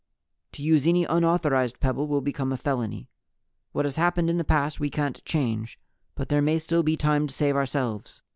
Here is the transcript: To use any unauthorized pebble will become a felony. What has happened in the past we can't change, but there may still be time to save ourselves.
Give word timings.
To 0.53 0.63
use 0.63 0.87
any 0.87 1.05
unauthorized 1.05 1.79
pebble 1.79 2.07
will 2.07 2.21
become 2.21 2.51
a 2.51 2.57
felony. 2.57 3.07
What 3.71 3.85
has 3.85 3.97
happened 3.97 4.31
in 4.31 4.37
the 4.37 4.43
past 4.43 4.79
we 4.79 4.89
can't 4.89 5.23
change, 5.25 5.79
but 6.15 6.27
there 6.27 6.41
may 6.41 6.57
still 6.57 6.81
be 6.81 6.97
time 6.97 7.27
to 7.27 7.33
save 7.35 7.55
ourselves. 7.55 8.23